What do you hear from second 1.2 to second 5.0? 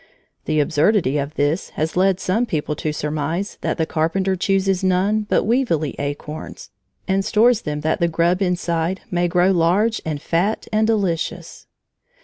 this has led some people to surmise that the Carpenter chooses